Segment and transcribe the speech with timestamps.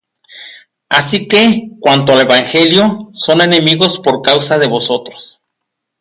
[0.89, 5.43] Así que, cuanto al evangelio, son enemigos por causa de vosotros: